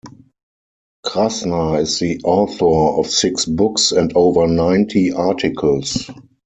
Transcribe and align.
Krasner 1.05 1.79
is 1.79 1.99
the 1.99 2.19
author 2.23 2.99
of 2.99 3.05
six 3.05 3.45
books 3.45 3.91
and 3.91 4.11
over 4.15 4.47
ninety 4.47 5.13
articles. 5.13 6.09